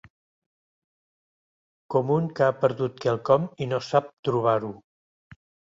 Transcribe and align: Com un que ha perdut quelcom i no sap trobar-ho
Com 1.95 2.15
un 2.15 2.31
que 2.41 2.49
ha 2.49 2.57
perdut 2.65 2.99
quelcom 3.07 3.49
i 3.67 3.71
no 3.75 3.85
sap 3.93 4.13
trobar-ho 4.31 4.75